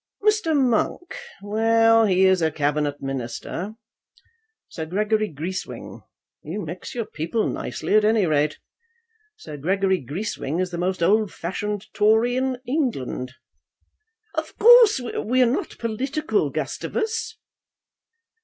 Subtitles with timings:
[0.23, 0.59] Mr.
[0.59, 3.75] Monk; well, he is a Cabinet Minister.
[4.67, 6.01] Sir Gregory Greeswing;
[6.41, 8.57] you mix your people nicely at any rate.
[9.37, 13.35] Sir Gregory Greeswing is the most old fashioned Tory in England."
[14.33, 17.37] "Of course we are not political, Gustavus."